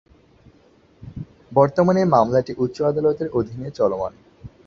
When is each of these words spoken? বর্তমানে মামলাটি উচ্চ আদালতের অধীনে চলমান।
বর্তমানে 1.51 2.01
মামলাটি 2.05 2.53
উচ্চ 2.57 2.77
আদালতের 2.81 3.27
অধীনে 3.33 3.69
চলমান। 3.71 4.13